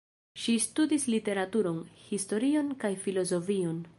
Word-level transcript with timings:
Ŝi 0.43 0.53
studis 0.63 1.05
literaturon, 1.15 1.77
historion 2.07 2.75
kaj 2.85 2.93
filozofion. 3.07 3.87